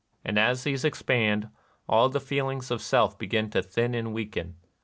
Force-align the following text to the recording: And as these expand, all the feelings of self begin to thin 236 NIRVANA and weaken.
And 0.25 0.39
as 0.39 0.63
these 0.63 0.83
expand, 0.83 1.49
all 1.87 2.09
the 2.09 2.19
feelings 2.19 2.71
of 2.71 2.81
self 2.81 3.19
begin 3.19 3.51
to 3.51 3.61
thin 3.61 3.91
236 3.91 3.91
NIRVANA 3.91 3.97
and 3.99 4.15
weaken. 4.15 4.55